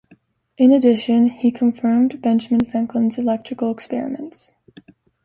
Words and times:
In 0.57 0.71
addition 0.71 1.27
he 1.29 1.51
confirmed 1.51 2.23
Benjamin 2.23 2.65
Franklin's 2.65 3.19
electrical 3.19 3.69
experiments. 3.69 4.51